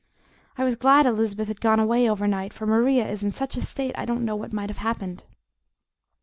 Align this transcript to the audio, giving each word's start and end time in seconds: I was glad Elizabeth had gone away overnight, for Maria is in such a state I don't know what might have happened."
I 0.57 0.63
was 0.63 0.75
glad 0.75 1.05
Elizabeth 1.05 1.47
had 1.47 1.61
gone 1.61 1.79
away 1.79 2.09
overnight, 2.09 2.53
for 2.53 2.65
Maria 2.65 3.07
is 3.07 3.21
in 3.21 3.31
such 3.31 3.55
a 3.55 3.61
state 3.61 3.93
I 3.95 4.05
don't 4.05 4.25
know 4.25 4.35
what 4.35 4.51
might 4.51 4.71
have 4.71 4.79
happened." 4.79 5.25